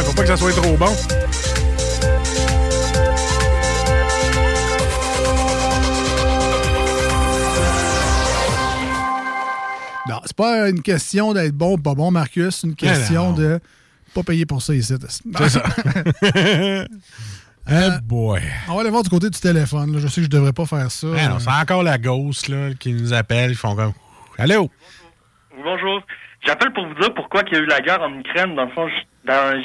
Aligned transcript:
Ouais, 0.00 0.06
faut 0.06 0.14
pas 0.14 0.22
que 0.22 0.28
ça 0.28 0.36
soit 0.38 0.52
trop 0.52 0.76
bon. 0.78 0.96
Non, 10.08 10.20
c'est 10.24 10.36
pas 10.36 10.68
une 10.70 10.82
question 10.82 11.32
d'être 11.34 11.54
bon 11.54 11.74
ou 11.74 11.78
pas 11.78 11.94
bon, 11.94 12.10
Marcus. 12.10 12.56
C'est 12.56 12.66
une 12.66 12.74
question 12.74 13.32
de 13.32 13.60
pas 14.14 14.22
payer 14.22 14.46
pour 14.46 14.62
ça 14.62 14.74
ici. 14.74 14.94
C'est 15.38 15.48
ça. 15.48 15.62
Euh, 17.68 17.90
Eh 17.98 18.00
boy. 18.02 18.40
On 18.68 18.74
va 18.74 18.80
aller 18.80 18.90
voir 18.90 19.02
du 19.04 19.10
côté 19.10 19.28
du 19.30 19.38
téléphone. 19.38 19.92
là. 19.92 19.98
Je 20.00 20.08
sais 20.08 20.16
que 20.16 20.24
je 20.24 20.28
devrais 20.30 20.52
pas 20.54 20.64
faire 20.66 20.90
ça. 20.90 21.06
Eh 21.14 21.40
c'est 21.40 21.50
encore 21.50 21.82
la 21.84 21.98
ghost 21.98 22.48
là, 22.48 22.70
qui 22.74 22.92
nous 22.94 23.12
appelle. 23.12 23.50
Ils 23.52 23.56
font 23.56 23.76
comme. 23.76 23.92
Allô? 24.38 24.70
Bonjour. 25.54 26.00
J'appelle 26.46 26.72
pour 26.72 26.86
vous 26.86 26.94
dire 26.94 27.12
pourquoi 27.14 27.42
il 27.46 27.52
y 27.52 27.56
a 27.56 27.60
eu 27.60 27.66
la 27.66 27.80
guerre 27.80 28.02
en 28.02 28.18
Ukraine. 28.18 28.54
Dans 28.54 28.64
le 28.64 28.70
fond, 28.70 28.88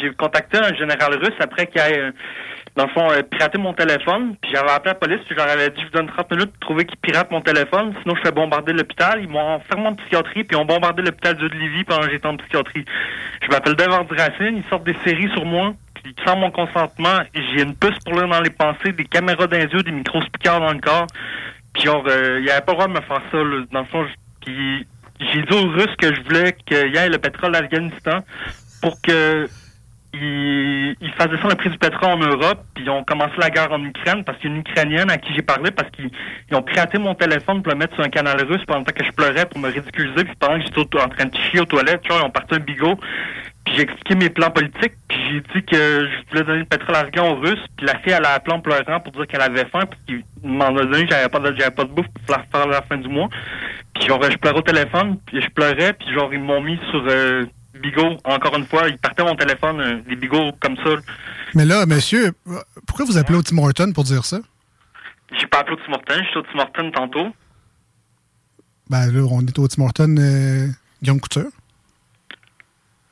j'ai 0.02 0.14
contacté 0.14 0.58
un 0.58 0.74
général 0.76 1.16
russe 1.16 1.36
après 1.40 1.68
qu'il 1.68 1.80
ait, 1.80 2.00
euh, 2.00 2.12
dans 2.76 2.86
le 2.86 2.90
fond, 2.90 3.10
euh, 3.12 3.22
piraté 3.24 3.58
mon 3.58 3.74
téléphone. 3.74 4.36
Puis 4.42 4.52
j'avais 4.54 4.72
appelé 4.72 4.94
la 4.94 5.00
police, 5.00 5.22
puis 5.26 5.36
leur 5.36 5.48
avais 5.48 5.70
dit, 5.70 5.80
je 5.80 5.86
vous 5.86 5.92
donne 5.92 6.08
30 6.08 6.32
minutes 6.32 6.52
pour 6.52 6.60
trouver 6.60 6.86
qu'il 6.86 6.98
pirate 6.98 7.32
mon 7.32 7.40
téléphone. 7.40 7.94
Sinon, 8.02 8.16
je 8.18 8.22
fais 8.22 8.32
bombarder 8.32 8.74
l'hôpital. 8.74 9.22
Ils 9.22 9.30
m'ont 9.30 9.56
enfermé 9.56 9.88
en 9.88 9.96
psychiatrie, 9.96 10.44
puis 10.44 10.58
ils 10.58 10.60
ont 10.60 10.66
bombardé 10.66 11.02
l'hôpital 11.02 11.38
de 11.38 11.48
Livy 11.48 11.86
pendant 11.86 12.02
que 12.02 12.12
j'étais 12.12 12.28
en 12.28 12.36
psychiatrie. 12.36 12.84
Je 13.42 13.48
m'appelle 13.48 13.76
Devard 13.76 14.06
Racine. 14.10 14.58
Ils 14.58 14.70
sortent 14.70 14.84
des 14.84 14.98
séries 15.06 15.32
sur 15.32 15.46
moi. 15.46 15.74
Puis 15.94 16.14
sans 16.26 16.36
mon 16.36 16.52
consentement, 16.52 17.20
j'ai 17.34 17.62
une 17.64 17.76
puce 17.76 17.98
pour 18.04 18.16
lire 18.16 18.28
dans 18.28 18.42
les 18.42 18.50
pensées, 18.50 18.92
des 18.92 19.06
caméras 19.06 19.48
dans 19.48 19.58
les 19.58 19.66
yeux, 19.66 19.82
des 19.82 19.92
micro-speakers 19.92 20.60
dans 20.60 20.74
le 20.74 20.80
corps. 20.80 21.08
Puis 21.74 21.84
genre, 21.84 22.04
euh, 22.08 22.42
il 22.42 22.50
avait 22.50 22.62
pas 22.62 22.74
le 22.74 22.78
droit 22.78 22.88
de 22.88 22.94
me 22.94 23.02
faire 23.02 23.22
ça, 23.32 23.38
là. 23.38 23.64
Dans 23.72 23.80
le 23.80 23.86
fond, 23.86 24.06
puis 24.46 24.86
j'ai 25.20 25.42
dit 25.42 25.54
aux 25.54 25.70
Russes 25.70 25.96
que 25.98 26.14
je 26.14 26.22
voulais 26.22 26.56
qu'il 26.66 26.94
y 26.94 26.98
ait 26.98 27.10
le 27.10 27.18
pétrole 27.18 27.54
d'Afghanistan 27.54 28.20
pour 28.82 29.02
que 29.02 29.48
ils, 30.14 30.96
ils 31.02 31.12
fassent 31.14 31.30
descendre 31.30 31.52
le 31.52 31.56
prix 31.56 31.70
du 31.70 31.78
pétrole 31.78 32.10
en 32.12 32.18
Europe, 32.18 32.60
puis 32.74 32.86
ils 32.86 32.90
ont 32.90 33.04
commencé 33.04 33.34
la 33.38 33.50
guerre 33.50 33.72
en 33.72 33.84
Ukraine 33.84 34.24
parce 34.24 34.38
qu'il 34.38 34.50
y 34.50 34.54
a 34.54 34.56
une 34.56 34.62
Ukrainienne 34.62 35.10
à 35.10 35.18
qui 35.18 35.34
j'ai 35.34 35.42
parlé 35.42 35.72
parce 35.72 35.90
qu'ils 35.92 36.10
ils 36.50 36.56
ont 36.56 36.62
piraté 36.62 36.98
mon 36.98 37.16
téléphone 37.16 37.62
pour 37.62 37.74
le 37.74 37.80
mettre 37.80 37.96
sur 37.96 38.04
un 38.04 38.10
canal 38.10 38.42
russe 38.46 38.64
pendant 38.66 38.84
que 38.84 39.04
je 39.04 39.12
pleurais 39.12 39.46
pour 39.46 39.60
me 39.60 39.70
ridiculiser, 39.70 40.24
puis 40.24 40.36
pendant 40.40 40.60
que 40.60 40.66
j'étais 40.66 41.02
en 41.02 41.10
train 41.10 41.26
de 41.26 41.36
chier 41.36 41.60
aux 41.60 41.66
toilettes, 41.66 42.02
tu 42.02 42.10
vois, 42.10 42.22
ils 42.22 42.26
ont 42.26 42.32
parti 42.32 42.56
un 42.56 42.60
bigot. 42.60 43.00
Puis 43.66 43.76
j'ai 43.76 43.82
expliqué 43.82 44.16
mes 44.16 44.30
plans 44.30 44.52
politiques, 44.52 44.94
puis 45.08 45.18
j'ai 45.30 45.42
dit 45.42 45.66
que 45.66 46.08
je 46.08 46.30
voulais 46.30 46.44
donner 46.44 46.60
le 46.60 46.66
pétrole 46.66 46.96
afghan 46.96 47.32
aux 47.32 47.40
Russes, 47.40 47.66
puis 47.76 47.86
la 47.86 47.98
fille, 48.00 48.14
elle 48.14 48.26
a 48.26 48.34
appelé 48.34 48.56
en 48.56 48.62
pleurant 48.62 49.00
pour 49.00 49.12
dire 49.14 49.28
qu'elle 49.28 49.42
avait 49.42 49.66
faim, 49.66 49.86
puis 49.90 50.24
qu'il 50.42 50.50
m'en 50.50 50.68
a 50.68 50.86
donné, 50.86 51.08
j'avais 51.10 51.30
pas 51.30 51.40
de, 51.40 51.56
j'avais 51.58 51.72
pas 51.72 51.84
de 51.84 51.90
bouffe 51.90 52.08
pour 52.08 52.36
la 52.36 52.44
faire 52.44 52.62
à 52.62 52.68
la 52.68 52.82
fin 52.84 52.98
du 52.98 53.08
mois. 53.08 53.30
Puis 53.94 54.06
genre, 54.06 54.22
je 54.22 54.38
pleurais 54.38 54.60
au 54.60 54.62
téléphone, 54.62 55.18
puis 55.26 55.42
je 55.42 55.50
pleurais, 55.50 55.94
puis 55.94 56.14
genre, 56.14 56.32
ils 56.32 56.40
m'ont 56.40 56.62
mis 56.62 56.78
sur 56.92 57.04
euh, 57.08 57.46
Bigot, 57.82 58.18
encore 58.24 58.56
une 58.56 58.66
fois, 58.66 58.88
ils 58.88 58.98
partaient 58.98 59.24
mon 59.24 59.36
téléphone, 59.36 59.80
euh, 59.80 60.02
des 60.08 60.16
bigots 60.16 60.52
comme 60.60 60.78
ça. 60.78 60.92
Mais 61.56 61.66
là, 61.66 61.86
monsieur, 61.86 62.34
pourquoi 62.86 63.06
vous 63.06 63.18
appelez 63.18 63.38
au 63.38 63.42
Tim 63.42 63.58
Horton 63.58 63.92
pour 63.94 64.04
dire 64.04 64.26
ça? 64.26 64.40
J'ai 65.40 65.48
pas 65.48 65.60
appelé 65.60 65.76
au 65.76 65.80
Tim 65.86 65.94
Hortons, 65.94 66.24
j'étais 66.24 66.60
au 66.60 66.66
Tim 66.76 66.92
tantôt. 66.92 67.34
Ben 68.90 69.12
là, 69.12 69.28
on 69.30 69.42
est 69.42 69.58
au 69.58 69.68
Tim 69.68 69.84
Horton 69.84 70.16
euh, 70.20 70.68
Guillaume 71.02 71.20
Couture. 71.20 71.50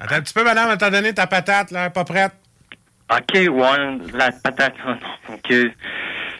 Attends 0.04 0.16
un 0.16 0.22
petit 0.22 0.34
peu, 0.34 0.44
madame, 0.44 0.78
t'as 0.78 0.90
donné 0.90 1.14
ta 1.14 1.28
patate, 1.28 1.72
là, 1.72 1.90
pas 1.90 2.04
prête? 2.04 2.34
Ok, 3.10 3.34
ouais, 3.36 3.98
la 4.14 4.32
patate. 4.32 4.74
ah 4.86 4.98
non, 5.30 5.36
ok. 5.36 5.54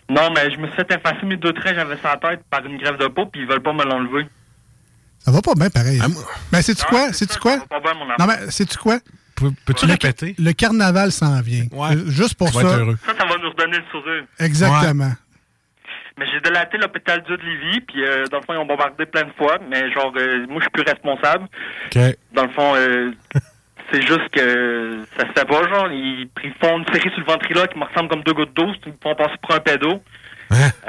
Non, 0.10 0.30
mais 0.36 0.52
je 0.52 0.58
me 0.58 0.68
suis 0.68 0.76
fait 0.76 0.92
effacer 0.92 1.26
mes 1.26 1.38
deux 1.38 1.54
traits, 1.54 1.76
j'avais 1.76 1.96
ça 1.98 2.20
la 2.22 2.30
tête 2.30 2.42
par 2.50 2.66
une 2.66 2.78
grève 2.78 2.98
de 2.98 3.08
peau, 3.08 3.26
puis 3.26 3.42
ils 3.42 3.48
veulent 3.48 3.62
pas 3.64 3.74
me 3.74 3.84
l'enlever. 3.86 4.28
Ça 5.20 5.32
va 5.32 5.42
pas 5.42 5.54
bien 5.56 5.70
pareil. 5.70 6.02
Mais 6.52 6.62
sais-tu 6.62 6.84
Non, 6.84 6.90
quoi? 6.90 7.08
c'est 7.08 7.20
Sais-tu 7.20 7.34
ça, 7.36 7.40
quoi? 7.40 7.52
ça 7.54 7.60
va 7.60 7.66
pas 7.68 7.80
bien, 7.80 7.94
mon 7.94 8.06
Non, 8.20 8.26
mais 8.28 8.52
sais-tu 8.52 8.78
quoi? 8.78 9.00
Peux-tu 9.66 9.86
le, 9.86 9.94
répéter? 9.94 10.36
Le 10.38 10.52
carnaval 10.52 11.12
s'en 11.12 11.42
vient. 11.42 11.66
Euh, 11.74 12.04
Juste 12.08 12.36
pour 12.36 12.50
ça. 12.50 12.60
être 12.62 12.78
heureux. 12.80 12.98
Ça, 13.06 13.14
ça 13.18 13.26
va 13.26 13.38
nous 13.38 13.50
redonner 13.50 13.78
le 13.78 13.84
sourire. 13.92 14.26
Exactement. 14.40 15.12
Mais 16.18 16.26
j'ai 16.32 16.40
délaté 16.42 16.78
l'hôpital 16.78 17.24
Dieu 17.26 17.38
de 17.38 17.42
Lévis, 17.44 17.82
puis 17.82 18.06
euh, 18.06 18.26
dans 18.28 18.38
le 18.38 18.44
fond, 18.44 18.54
ils 18.54 18.58
ont 18.58 18.66
bombardé 18.66 19.06
plein 19.08 19.24
de 19.24 19.32
fois, 19.32 19.58
mais 19.70 19.92
genre, 19.92 20.14
euh, 20.16 20.46
moi, 20.48 20.58
je 20.58 20.64
suis 20.64 20.70
plus 20.72 20.84
responsable. 20.84 21.46
OK. 21.88 22.00
Dans 22.34 22.44
le 22.44 22.50
fond, 22.50 22.76
euh, 22.76 23.12
c'est 23.94 24.02
juste 24.02 24.30
que 24.32 25.02
ça 25.18 25.28
se 25.28 25.32
fait 25.34 25.70
genre, 25.70 25.88
ils, 25.92 26.28
font 26.60 26.80
une 26.80 26.86
série 26.92 27.10
sur 27.12 27.20
le 27.20 27.26
ventriloque 27.26 27.74
qui 27.74 27.80
me 27.80 27.86
ressemble 27.86 28.10
comme 28.10 28.24
deux 28.24 28.34
gouttes 28.34 28.54
d'eau, 28.56 28.68
ils 28.86 28.94
font 29.04 29.14
passer 29.16 29.36
pour 29.42 29.54
un 29.56 29.60
pédo. 29.60 30.02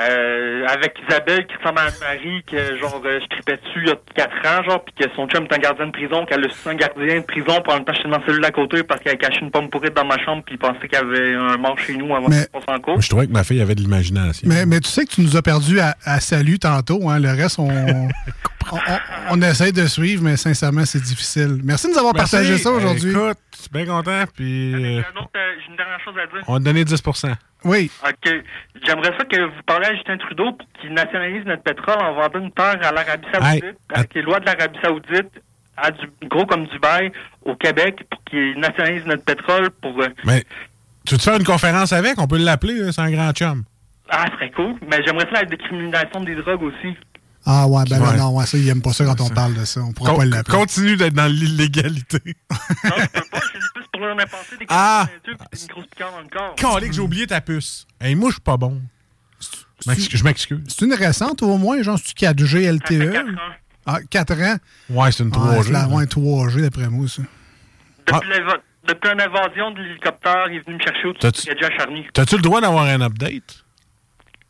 Euh, 0.01 0.67
avec 0.67 0.95
Isabelle 1.09 1.47
qui 1.47 1.55
ressemble 1.57 1.79
à 1.79 1.83
Anne-Marie, 1.85 2.43
que 2.51 2.79
genre 2.79 3.01
euh, 3.05 3.21
je 3.23 3.27
tripais 3.29 3.57
dessus 3.57 3.81
il 3.83 3.89
y 3.89 3.91
a 3.91 3.97
4 4.15 4.33
ans, 4.61 4.63
genre, 4.65 4.85
puis 4.85 4.95
que 4.95 5.05
son 5.15 5.27
chum 5.29 5.45
est 5.45 5.55
un 5.55 5.59
gardien 5.59 5.87
de 5.87 5.93
prison, 5.93 6.25
qu'elle 6.27 6.45
a 6.45 6.49
su 6.49 6.69
un 6.69 6.75
gardien 6.75 7.21
de 7.21 7.25
prison, 7.25 7.61
pour 7.63 7.73
en 7.73 7.77
même 7.77 7.85
temps 7.85 7.93
j'étais 7.95 8.09
dans 8.09 8.19
la 8.19 8.27
cellule 8.27 8.45
à 8.45 8.51
côté 8.51 8.83
parce 8.83 9.01
qu'elle 9.03 9.13
a 9.15 9.17
caché 9.17 9.41
une 9.41 9.51
pomme 9.51 9.69
pourrie 9.71 9.91
dans 9.91 10.05
ma 10.05 10.19
chambre, 10.25 10.43
puis 10.45 10.55
il 10.57 10.59
pensait 10.59 10.89
qu'il 10.89 10.93
y 10.99 11.01
avait 11.01 11.35
un 11.35 11.57
mort 11.57 11.79
chez 11.79 11.97
nous 11.97 12.15
avant 12.15 12.29
Mais- 12.29 12.47
qu'on 12.53 12.61
passe 12.61 12.77
en 12.77 12.81
cours. 12.81 13.01
Je 13.01 13.09
trouvais 13.09 13.27
que 13.27 13.33
ma 13.33 13.45
fille 13.45 13.61
avait 13.61 13.75
de 13.75 13.81
l'imagination. 13.81 14.49
Mais, 14.49 14.67
mais 14.67 14.81
tu 14.81 14.89
sais 14.89 15.05
que 15.05 15.11
tu 15.11 15.21
nous 15.21 15.37
as 15.37 15.43
perdu 15.43 15.81
à, 15.81 15.95
à 16.05 16.21
salut 16.21 16.59
tantôt. 16.59 17.09
Hein? 17.09 17.21
Le 17.21 17.31
reste, 17.31 17.59
on, 17.59 17.69
on, 17.71 18.09
on, 18.73 18.79
on 19.31 19.43
essaie 19.43 19.73
de 19.73 19.87
suivre, 19.87 20.23
mais 20.25 20.37
sincèrement, 20.37 20.85
c'est 20.85 21.03
difficile. 21.03 21.59
Merci 21.65 21.87
de 21.89 21.93
nous 21.93 21.99
avoir 21.99 22.15
Merci. 22.15 22.33
partagé 22.33 22.59
ça 22.59 22.71
aujourd'hui. 22.71 23.11
Écoute, 23.11 23.39
je 23.57 23.61
suis 23.63 23.71
bien 23.73 23.87
content, 23.87 24.25
puis 24.35 24.75
Un 24.75 25.21
autre, 25.21 25.31
euh, 25.37 25.53
J'ai 25.65 25.71
une 25.71 25.77
dernière 25.77 26.01
chose 26.05 26.15
à 26.23 26.27
dire. 26.27 26.45
on 26.47 26.53
va 26.55 26.59
te 26.59 26.65
donner 26.65 26.85
10% 26.85 27.33
Oui. 27.65 27.91
OK. 28.07 28.33
J'aimerais 28.87 29.13
ça 29.19 29.25
que 29.25 29.41
vous 29.45 29.63
parliez 29.67 29.87
à 29.87 29.95
Justin 29.95 30.19
Trudeau 30.19 30.53
pour 30.53 30.67
qu'il 30.81 30.93
nationalise 30.93 31.45
notre 31.47 31.63
pétrole 31.63 31.99
en 32.01 32.15
vendant 32.15 32.39
une 32.41 32.53
terre 32.53 32.79
à 32.83 32.93
l'Arabie 32.93 33.27
Saoudite, 33.33 33.65
Hey, 33.65 33.73
avec 33.95 34.15
les 34.15 34.23
lois 34.23 34.41
de 34.41 34.47
l'Arabie 34.47 34.79
Saoudite, 34.83 35.31
à 35.77 35.91
du, 35.91 36.07
gros 36.29 36.47
comme 36.47 36.67
Dubaï, 36.67 37.11
au 37.45 37.57
Québec, 37.57 38.05
pour 38.11 38.23
qu'il 38.25 38.59
nationalise 38.61 39.05
notre 39.07 39.25
pétrole 39.25 39.71
pour... 39.71 40.01
euh, 40.03 40.09
Mais 40.25 40.45
tu 41.07 41.15
veux 41.15 41.19
te 41.19 41.23
faire 41.23 41.37
une 41.37 41.45
conférence 41.45 41.93
avec? 41.93 42.19
On 42.21 42.27
peut 42.27 42.39
l'appeler, 42.39 42.93
c'est 42.93 43.01
un 43.01 43.11
grand 43.11 43.33
chum. 43.33 43.65
Ah, 44.11 44.27
ce 44.31 44.35
serait 44.37 44.51
cool. 44.51 44.75
Mais 44.91 45.03
j'aimerais 45.05 45.25
ça 45.33 45.41
la 45.41 45.45
décriminalisation 45.47 46.21
des 46.21 46.35
drogues 46.37 46.63
aussi. 46.63 46.95
Ah 47.47 47.67
ouais, 47.67 47.83
ben 47.91 48.01
Ouais. 48.01 48.17
non, 48.17 48.35
ouais, 48.37 48.47
ça, 48.47 48.57
il 48.57 48.67
aime 48.69 48.81
pas 48.81 48.93
ça 48.93 49.05
quand 49.05 49.21
on 49.21 49.29
parle 49.29 49.55
de 49.55 49.65
ça. 49.67 49.81
On 49.83 49.93
pourra 49.93 50.13
Con- 50.13 50.17
pas 50.19 50.25
l'appeler. 50.25 50.57
continue 50.59 50.97
d'être 50.97 51.13
dans 51.15 51.27
l'illégalité. 51.31 52.19
Plus 52.21 52.35
pour 53.99 54.59
des 54.59 54.66
Ah! 54.69 55.06
des 55.27 55.32
grosses 55.69 55.87
piquants 55.87 56.10
dans 56.12 56.21
le 56.21 56.28
corps. 56.28 56.55
Calé 56.56 56.88
que 56.88 56.94
j'ai 56.94 57.00
oublié 57.00 57.27
ta 57.27 57.41
puce. 57.41 57.87
Hey, 58.00 58.15
moi, 58.15 58.31
je 58.31 58.34
suis 58.34 58.41
pas 58.43 58.56
bon. 58.56 58.81
Je 59.84 59.91
m'excuse- 59.91 60.19
Je 60.19 60.25
m'excuse. 60.25 60.60
C'est 60.69 60.84
une 60.84 60.94
récente 60.94 61.43
au 61.43 61.56
moins, 61.59 61.82
genre, 61.82 61.99
c'est-tu 61.99 62.15
4G 62.15 62.65
LTE? 62.65 63.10
quatre 63.12 63.28
ans. 63.28 63.53
Ah, 63.87 63.99
4 64.09 64.33
ans? 64.41 64.56
Ouais, 64.91 65.12
c'est 65.12 65.25
une 65.25 65.31
Ah, 65.34 65.38
3G. 65.38 65.62
c'est 65.65 65.72
la 65.72 65.88
ouais, 65.88 66.06
3G 66.06 66.62
d'après 66.62 66.88
moi, 66.88 67.06
ça. 67.09 67.22
Depuis, 68.87 69.09
une 69.10 69.21
invasion 69.21 69.71
de 69.71 69.81
l'hélicoptère, 69.83 70.47
il 70.50 70.56
est 70.56 70.66
venu 70.66 70.77
me 70.77 70.81
chercher 70.83 71.06
au-dessus 71.09 71.50
Charny. 71.78 72.06
T'as-tu 72.12 72.37
le 72.37 72.43
droit 72.43 72.60
d'avoir 72.60 72.84
un 72.84 73.00
update? 73.00 73.64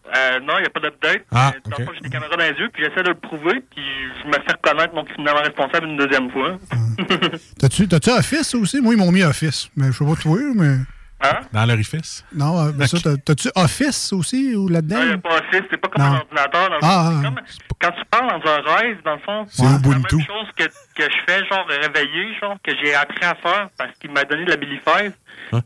Euh, 0.07 0.41
non, 0.41 0.55
il 0.59 0.63
n'y 0.63 0.67
a 0.67 0.71
pas 0.71 0.81
d'update. 0.81 1.25
Ah, 1.33 1.53
Euh, 1.79 1.85
j'ai 1.95 2.01
des 2.01 2.11
caméras 2.11 2.37
dans 2.37 2.43
les 2.45 2.51
yeux, 2.59 2.69
puis 2.73 2.85
j'essaie 2.85 3.03
de 3.03 3.09
le 3.09 3.15
prouver, 3.15 3.63
puis 3.75 3.83
je 4.23 4.27
me 4.29 4.33
fais 4.35 4.53
reconnaître 4.53 4.95
mon 4.95 5.05
criminellement 5.05 5.41
responsable 5.43 5.87
une 5.87 5.97
deuxième 5.97 6.31
fois. 6.31 6.59
T'as-tu 7.59 7.89
t'as-tu 7.89 8.11
Office 8.11 8.55
aussi? 8.55 8.81
Moi, 8.81 8.95
ils 8.95 8.99
m'ont 8.99 9.11
mis 9.13 9.23
Office. 9.23 9.71
Mais 9.77 9.87
je 9.87 9.93
sais 9.93 10.05
pas 10.05 10.15
toi, 10.17 10.39
mais. 10.55 10.77
Hein? 11.21 11.41
Dans 11.53 11.65
l'orifice? 11.65 12.23
Non, 12.35 12.67
euh, 12.67 12.73
ben 12.73 12.87
ça, 12.87 12.99
t'as- 13.03 13.17
t'as-tu 13.17 13.49
Office 13.55 14.13
aussi 14.13 14.55
ou 14.55 14.69
là-dedans? 14.69 14.97
Non, 14.97 15.03
il 15.03 15.09
n'y 15.09 15.15
a 15.15 15.19
pas 15.19 15.37
Office, 15.39 15.63
c'est 15.71 15.77
pas 15.81 15.89
comme 15.89 16.03
Non. 16.05 16.11
un 16.13 16.17
ordinateur. 16.19 16.69
Dans 16.71 16.79
Ah, 16.83 17.11
ah, 17.11 17.23
comme- 17.23 17.41
quand 17.81 17.91
tu 17.93 18.05
parles 18.11 18.43
dans 18.43 18.51
un 18.51 18.77
rêve, 18.77 18.99
dans 19.05 19.15
le 19.15 19.21
fond, 19.21 19.47
C'est 19.49 19.63
la 19.65 19.71
Ubuntu. 19.77 20.17
même 20.17 20.27
chose 20.27 20.49
que, 20.57 20.65
que 20.65 21.03
je 21.11 21.17
fais, 21.27 21.39
genre 21.47 21.67
réveillé, 21.67 22.35
genre, 22.41 22.57
que 22.63 22.73
j'ai 22.83 22.95
appris 22.95 23.25
à 23.25 23.35
faire 23.37 23.69
parce 23.79 23.93
qu'il 23.99 24.11
m'a 24.11 24.25
donné 24.25 24.45
de 24.45 24.51
la 24.51 24.57
Billy 24.57 24.79
Five. 24.87 25.13
Hein? 25.53 25.61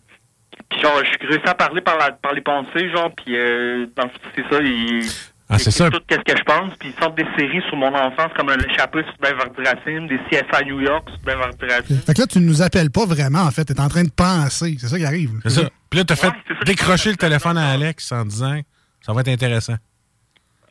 Genre, 0.80 0.98
je 1.04 1.08
suis 1.08 1.26
réussi 1.28 1.48
à 1.48 1.54
parler 1.54 1.80
par, 1.80 1.96
la, 1.98 2.12
par 2.12 2.32
les 2.32 2.40
pensées, 2.40 2.90
genre, 2.90 3.10
puis 3.16 3.36
euh, 3.36 3.86
c'est 4.34 4.42
ça, 4.50 4.60
il... 4.62 5.04
Ah, 5.50 5.58
c'est 5.58 5.70
ça. 5.70 5.88
Tout 5.88 6.00
ce 6.10 6.16
que 6.16 6.36
je 6.36 6.42
pense, 6.44 6.74
puis 6.78 6.92
ils 6.94 7.02
sortent 7.02 7.16
des 7.16 7.24
séries 7.38 7.62
sur 7.68 7.76
mon 7.76 7.94
enfance, 7.94 8.30
comme 8.36 8.50
l'échappée 8.50 9.02
sur 9.02 9.14
Beverly 9.18 9.66
Racine, 9.66 10.06
des 10.06 10.18
CSI 10.28 10.66
New 10.66 10.80
York 10.82 11.08
sur 11.08 11.18
Beverly 11.20 11.56
Racine. 11.72 12.00
Fait 12.06 12.12
que 12.14 12.20
là, 12.20 12.26
tu 12.26 12.38
nous 12.40 12.60
appelles 12.60 12.90
pas 12.90 13.06
vraiment, 13.06 13.40
en 13.44 13.50
fait. 13.50 13.64
T'es 13.64 13.80
en 13.80 13.88
train 13.88 14.04
de 14.04 14.10
penser. 14.10 14.76
C'est 14.78 14.88
ça 14.88 14.98
qui 14.98 15.06
arrive. 15.06 15.32
là. 15.32 15.40
C'est 15.44 15.62
ça. 15.62 15.70
Puis 15.88 15.98
là, 16.00 16.04
t'as 16.04 16.16
fait 16.16 16.26
Ouais, 16.26 16.34
c'est 16.48 16.54
ça. 16.54 16.64
décrocher 16.66 17.10
le 17.12 17.16
téléphone 17.16 17.56
à 17.56 17.68
Alex 17.70 18.12
en 18.12 18.26
disant 18.26 18.60
ça 19.00 19.14
va 19.14 19.22
être 19.22 19.28
intéressant. 19.28 19.76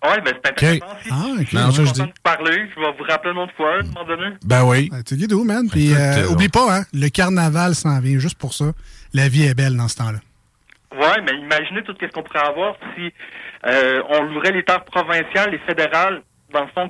Ouais, 0.04 0.22
ben 0.22 0.34
c'est 0.44 0.52
intéressant. 0.52 0.86
Si, 1.04 1.10
Ah, 1.12 1.26
ok. 1.42 1.54
Non, 1.54 1.60
ça, 1.60 1.70
je 1.70 1.72
suis 1.72 1.86
je 1.88 1.92
dis. 1.94 2.00
content 2.02 2.14
de 2.14 2.22
parler, 2.24 2.70
je 2.76 2.80
vais 2.80 2.92
vous 2.98 3.04
rappeler 3.10 3.32
une 3.32 3.38
autre 3.40 3.54
fois, 3.58 3.74
à 3.74 3.80
un 3.80 3.84
moment 3.84 4.06
donné. 4.06 4.36
Ben 4.46 4.64
oui. 4.66 4.90
Ben, 4.92 5.04
tu 5.04 5.16
guides 5.16 5.34
man. 5.34 5.68
Puis, 5.72 5.94
euh, 5.94 5.98
euh, 5.98 6.28
oublie 6.30 6.50
pas, 6.50 6.78
hein, 6.80 6.84
le 6.94 7.10
carnaval 7.10 7.74
s'en 7.76 8.00
vient 8.00 8.20
juste 8.20 8.38
pour 8.38 8.54
ça. 8.54 8.66
La 9.14 9.28
vie 9.28 9.44
est 9.48 9.56
belle 9.56 9.76
dans 9.76 9.88
ce 9.88 9.96
temps-là. 9.98 10.20
Ouais, 10.96 11.22
mais 11.26 11.38
imaginez 11.40 11.84
tout 11.84 11.94
ce 12.00 12.06
qu'on 12.08 12.24
pourrait 12.24 12.48
avoir 12.48 12.76
si 12.96 13.12
euh, 13.66 14.02
on 14.10 14.24
louerait 14.24 14.52
les 14.52 14.64
terres 14.64 14.86
provinciales 14.86 15.54
et 15.54 15.60
fédérales, 15.68 16.22
dans 16.54 16.62
le 16.62 16.68
fond, 16.74 16.90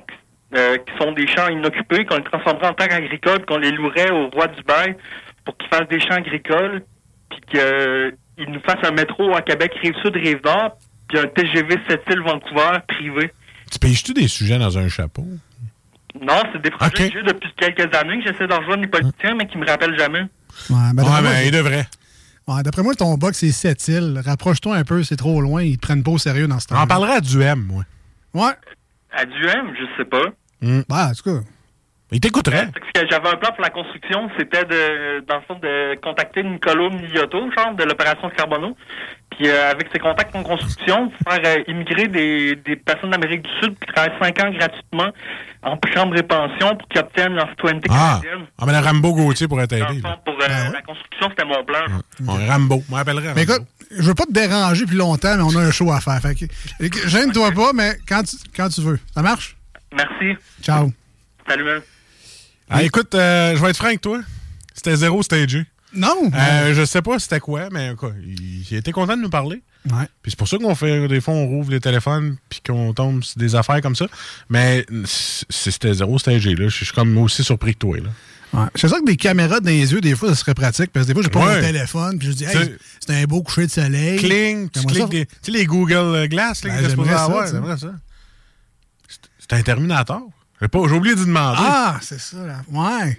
euh, 0.54 0.76
qui 0.78 0.96
sont 1.02 1.12
des 1.12 1.26
champs 1.26 1.48
inoccupés, 1.48 2.04
qu'on 2.04 2.16
les 2.18 2.24
transformerait 2.24 2.68
en 2.68 2.74
terres 2.74 2.94
agricoles, 2.94 3.44
qu'on 3.46 3.58
les 3.58 3.72
louerait 3.72 4.10
au 4.10 4.28
roi 4.30 4.46
du 4.48 4.62
bail 4.62 4.96
pour 5.44 5.56
qu'il 5.56 5.68
fasse 5.68 5.88
des 5.88 6.00
champs 6.00 6.14
agricoles, 6.14 6.82
puis 7.30 7.40
qu'il 7.50 8.50
nous 8.52 8.60
fasse 8.60 8.78
un 8.86 8.92
métro 8.92 9.34
à 9.34 9.42
Québec, 9.42 9.72
Rive-Sud, 9.82 10.14
Rive-Nord, 10.14 10.76
puis 11.08 11.18
un 11.18 11.26
TGV 11.26 11.76
7 11.88 12.00
îles 12.10 12.20
Vancouver 12.22 12.78
privé. 12.86 13.32
Tu 13.70 13.78
payes-tu 13.78 14.12
des 14.14 14.28
sujets 14.28 14.58
dans 14.58 14.76
un 14.78 14.88
chapeau? 14.88 15.26
Non, 16.20 16.42
c'est 16.52 16.62
des 16.62 16.70
projets 16.70 16.86
Ok. 17.06 17.12
que 17.12 17.18
j'ai 17.18 17.22
depuis 17.22 17.50
quelques 17.56 17.94
années 17.94 18.22
que 18.22 18.30
j'essaie 18.30 18.46
de 18.46 18.54
rejoindre 18.54 18.82
les 18.82 18.88
politiciens, 18.88 19.34
mais 19.36 19.46
qui 19.46 19.58
me 19.58 19.66
rappellent 19.66 19.98
jamais. 19.98 20.22
Ouais, 20.22 20.28
ben, 20.70 20.76
ouais, 20.88 20.94
d'après 20.94 21.22
moi, 21.22 21.30
ben, 21.30 21.42
il 21.46 21.50
devrait. 21.52 21.86
Ouais, 22.46 22.62
D'après 22.62 22.82
moi, 22.82 22.94
ton 22.94 23.14
box, 23.18 23.38
c'est 23.38 23.52
sept 23.52 23.86
îles. 23.88 24.20
Rapproche-toi 24.24 24.74
un 24.76 24.84
peu, 24.84 25.02
c'est 25.04 25.16
trop 25.16 25.40
loin. 25.42 25.62
Ils 25.62 25.76
te 25.76 25.82
prennent 25.82 26.02
pas 26.02 26.12
au 26.12 26.18
sérieux 26.18 26.48
dans 26.48 26.58
ce 26.58 26.66
temps 26.66 26.76
On 26.78 26.82
en 26.82 26.86
parlera 26.86 27.14
à 27.16 27.20
du 27.20 27.42
M, 27.42 27.60
moi. 27.60 27.84
Ouais. 28.32 28.52
À 29.12 29.24
Duhem, 29.26 29.74
je 29.78 29.84
sais 29.98 30.04
pas. 30.08 30.24
Bah, 30.88 31.10
en 31.10 31.14
tout 31.14 31.22
cas. 31.22 31.40
Il 32.10 32.20
t'écouterait. 32.20 32.68
Parce 32.72 32.92
que 33.06 33.10
j'avais 33.10 33.28
un 33.28 33.36
plan 33.36 33.50
pour 33.52 33.60
la 33.62 33.68
construction, 33.70 34.30
c'était 34.38 34.64
de, 34.64 35.20
dans 35.26 35.36
le 35.36 35.42
fond, 35.42 35.54
de 35.60 35.94
contacter 36.00 36.42
Nicolo 36.42 36.88
Miliotto, 36.90 37.38
genre, 37.56 37.74
de 37.74 37.84
l'opération 37.84 38.30
Carbono. 38.30 38.74
Puis 39.36 39.46
euh, 39.46 39.70
avec 39.70 39.88
ses 39.92 39.98
contacts 39.98 40.34
en 40.34 40.42
construction, 40.42 41.12
faire 41.28 41.40
euh, 41.44 41.62
immigrer 41.68 42.08
des, 42.08 42.56
des 42.56 42.76
personnes 42.76 43.10
d'Amérique 43.10 43.42
du 43.42 43.50
Sud 43.62 43.74
qui 43.78 43.92
travaillent 43.92 44.18
5 44.22 44.42
ans 44.42 44.50
gratuitement 44.52 45.10
en 45.62 45.78
chambre 45.94 46.16
et 46.16 46.22
pension 46.22 46.76
pour 46.76 46.88
qu'ils 46.88 47.00
obtiennent 47.02 47.34
leur 47.34 47.48
citoyenneté 47.50 47.88
Ah, 47.92 48.20
canadienne. 48.22 48.46
ah 48.58 48.64
mais 48.66 48.72
le 48.72 48.78
Rambo 48.78 49.12
Gauthier 49.12 49.46
pourrait 49.46 49.66
t'aider. 49.66 50.00
pour 50.00 50.10
euh, 50.34 50.36
Ben 50.40 50.48
ouais. 50.68 50.72
la 50.72 50.82
construction, 50.82 51.28
c'était 51.28 51.44
mon 51.44 51.62
plan. 51.62 51.80
Ouais, 52.26 52.48
Rambo. 52.48 52.82
Je 52.88 52.94
m'appellerais 52.94 53.34
Mais 53.34 53.42
écoute, 53.42 53.62
je 53.90 54.02
veux 54.02 54.14
pas 54.14 54.24
te 54.24 54.32
déranger 54.32 54.86
plus 54.86 54.96
longtemps, 54.96 55.36
mais 55.36 55.42
on 55.42 55.54
a 55.58 55.62
un 55.66 55.70
show 55.70 55.92
à 55.92 56.00
faire. 56.00 56.20
Fait 56.22 56.34
que, 56.34 57.08
gêne-toi 57.08 57.52
pas, 57.52 57.72
mais 57.74 57.98
quand 58.08 58.22
tu, 58.22 58.36
quand 58.56 58.70
tu 58.70 58.80
veux. 58.80 58.98
Ça 59.14 59.20
marche? 59.20 59.56
Merci. 59.94 60.36
Ciao. 60.62 60.90
Salut, 61.46 61.64
man. 61.64 61.80
Ah, 62.70 62.82
écoute, 62.82 63.14
euh, 63.14 63.56
je 63.56 63.62
vais 63.62 63.70
être 63.70 63.76
franc 63.76 63.86
avec 63.88 64.00
toi. 64.00 64.20
C'était 64.74 64.96
zéro 64.96 65.22
stagé. 65.22 65.64
Non? 65.94 66.30
Euh, 66.34 66.74
je 66.74 66.84
sais 66.84 67.00
pas 67.00 67.18
c'était 67.18 67.40
quoi, 67.40 67.68
mais 67.72 67.94
quoi, 67.96 68.12
il, 68.22 68.62
il 68.70 68.76
était 68.76 68.92
content 68.92 69.16
de 69.16 69.22
nous 69.22 69.30
parler. 69.30 69.62
Ouais. 69.90 70.04
Puis 70.22 70.32
c'est 70.32 70.38
pour 70.38 70.46
ça 70.46 70.58
qu'on 70.58 70.74
fait, 70.74 71.08
des 71.08 71.20
fois, 71.20 71.32
on 71.34 71.46
rouvre 71.46 71.70
les 71.70 71.80
téléphones 71.80 72.36
puis 72.50 72.60
qu'on 72.66 72.92
tombe 72.92 73.24
sur 73.24 73.38
des 73.38 73.54
affaires 73.54 73.80
comme 73.80 73.96
ça. 73.96 74.06
Mais 74.50 74.84
c'était 75.48 75.94
zéro 75.94 76.18
stagé, 76.18 76.54
là. 76.54 76.68
Je 76.68 76.84
suis 76.84 76.92
comme 76.94 77.16
aussi 77.18 77.42
surpris 77.42 77.72
que 77.72 77.78
toi, 77.78 77.96
là. 77.98 78.10
Ouais. 78.52 78.66
C'est 78.74 78.88
ça 78.88 78.98
que 78.98 79.04
des 79.04 79.16
caméras 79.16 79.60
dans 79.60 79.70
les 79.70 79.92
yeux, 79.92 80.00
des 80.00 80.14
fois, 80.14 80.28
ça 80.30 80.34
serait 80.34 80.54
pratique. 80.54 80.90
Parce 80.92 81.06
que 81.06 81.12
des 81.12 81.14
fois, 81.14 81.22
j'ai 81.22 81.30
pas 81.30 81.46
Ouais. 81.46 81.56
mon 81.60 81.66
téléphone, 81.66 82.18
puis 82.18 82.28
je 82.28 82.32
dis, 82.32 82.44
hey, 82.44 82.74
c'est 83.00 83.14
un 83.14 83.24
beau 83.24 83.42
coucher 83.42 83.66
de 83.66 83.70
soleil. 83.70 84.18
Cling, 84.18 84.68
tu 84.70 84.80
cliques 84.84 85.08
des, 85.08 85.26
tu 85.26 85.32
sais, 85.42 85.50
les 85.52 85.64
Google 85.66 86.28
Glass, 86.28 86.64
là, 86.64 86.70
Ben, 86.74 86.82
que 86.82 87.04
ça, 87.06 87.24
avoir. 87.24 87.46
ça. 87.48 87.92
C'est 89.38 89.52
un 89.54 89.62
Terminator. 89.62 90.22
J'ai 90.60 90.68
oublié 90.94 91.14
de 91.14 91.20
demander. 91.24 91.58
Ah, 91.60 91.98
c'est 92.02 92.20
ça, 92.20 92.38
là. 92.38 92.60
Ouais. 92.70 93.18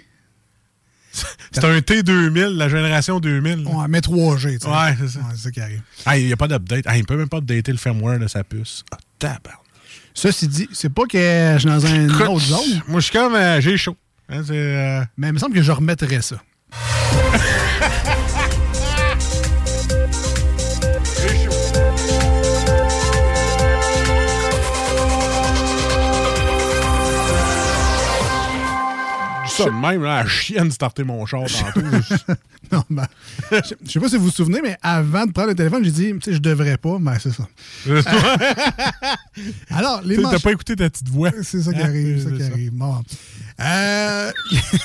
C'est 1.52 1.64
un 1.64 1.78
T2000, 1.78 2.56
la 2.56 2.68
génération 2.68 3.18
2000. 3.18 3.64
là. 3.64 3.70
Ouais, 3.70 3.86
mais 3.88 3.98
3G, 4.00 4.58
tu 4.58 4.66
sais. 4.66 4.68
Ouais, 4.68 4.96
c'est 5.00 5.08
ça. 5.08 5.18
Ouais, 5.20 5.24
c'est 5.34 5.42
ça 5.42 5.50
qui 5.50 5.60
arrive. 5.60 5.82
Ah, 6.06 6.16
il 6.18 6.26
n'y 6.26 6.32
a 6.32 6.36
pas 6.36 6.46
d'update. 6.48 6.84
Ah, 6.86 6.96
il 6.96 7.04
peut 7.04 7.16
même 7.16 7.28
pas 7.28 7.38
updater 7.38 7.72
le 7.72 7.78
firmware 7.78 8.18
de 8.20 8.28
sa 8.28 8.44
puce. 8.44 8.84
Ah, 8.92 8.96
tabarnak. 9.18 9.58
Ceci 10.14 10.46
dit, 10.48 10.68
c'est 10.72 10.92
pas 10.92 11.02
que 11.10 11.18
je 11.18 11.58
suis 11.60 11.68
dans 11.68 11.80
une 11.80 12.10
Écoute, 12.10 12.20
autre 12.28 12.40
zone, 12.44 12.82
Moi, 12.88 13.00
je 13.00 13.04
suis 13.06 13.12
comme. 13.18 13.34
euh, 13.34 13.60
J'ai 13.60 13.76
chaud. 13.76 13.96
Hein, 14.28 14.42
euh, 14.50 15.04
mais 15.16 15.28
il 15.28 15.32
me 15.32 15.38
semble 15.38 15.54
que 15.54 15.62
je 15.62 15.72
remettrais 15.72 16.20
ça. 16.22 16.36
ça 29.64 29.70
de 29.70 29.74
même, 29.74 30.02
là, 30.02 30.22
la 30.22 30.28
chienne 30.28 30.70
starter 30.70 31.04
mon 31.04 31.24
char 31.26 31.42
tantôt. 31.44 31.86
Non, 32.72 32.84
ben, 32.88 33.06
je 33.50 33.56
je 33.84 33.90
sais 33.90 33.98
pas 33.98 34.08
si 34.08 34.16
vous 34.16 34.26
vous 34.26 34.30
souvenez, 34.30 34.60
mais 34.62 34.76
avant 34.80 35.26
de 35.26 35.32
prendre 35.32 35.48
le 35.48 35.56
téléphone, 35.56 35.82
j'ai 35.84 35.90
dit, 35.90 36.12
tu 36.12 36.20
sais, 36.22 36.32
je 36.34 36.38
devrais 36.38 36.76
pas, 36.76 36.98
mais 37.00 37.18
c'est 37.18 37.32
ça. 37.32 37.48
Alors, 39.70 40.02
les 40.04 40.16
sais, 40.16 40.22
T'as 40.22 40.38
pas 40.38 40.52
écouté 40.52 40.76
ta 40.76 40.88
petite 40.88 41.08
voix. 41.08 41.30
C'est 41.42 41.62
ça 41.62 41.72
qui 41.72 41.80
Hein? 41.80 41.84
arrive, 41.86 42.22
c'est 42.22 42.30
ça 42.30 42.36
qui 42.36 42.42
arrive. 42.44 42.72
Bon. 42.72 43.02
Euh, 43.60 44.30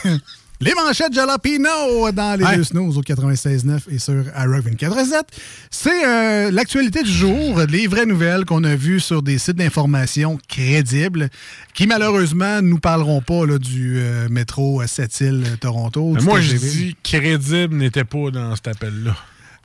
les 0.65 0.73
manchettes 0.73 1.13
Jalapino 1.13 2.11
dans 2.11 2.37
les 2.37 2.43
Ouais. 2.45 2.57
deux 2.57 2.63
snooze 2.63 2.97
au 2.97 3.01
96.9 3.01 3.83
et 3.89 3.99
sur 3.99 4.23
iRock 4.37 4.63
24 4.65 5.25
C'est 5.71 6.05
euh, 6.05 6.51
l'actualité 6.51 7.03
du 7.03 7.11
jour, 7.11 7.59
les 7.69 7.87
vraies 7.87 8.05
nouvelles 8.05 8.45
qu'on 8.45 8.63
a 8.63 8.75
vues 8.75 8.99
sur 8.99 9.21
des 9.21 9.37
sites 9.37 9.55
d'information 9.57 10.37
crédibles 10.49 11.29
qui, 11.73 11.87
malheureusement, 11.87 12.61
nous 12.61 12.79
parleront 12.79 13.21
pas 13.21 13.45
là, 13.45 13.57
du 13.59 13.97
euh, 13.99 14.27
métro 14.29 14.81
à 14.81 14.87
Sept-Îles, 14.87 15.43
euh, 15.45 15.55
Toronto. 15.57 16.11
Mais 16.13 16.19
du 16.19 16.25
moi, 16.25 16.41
je 16.41 16.55
dis 16.57 16.95
crédible 17.03 17.75
n'était 17.75 18.03
pas 18.03 18.31
dans 18.31 18.55
cet 18.55 18.67
appel-là. 18.69 19.15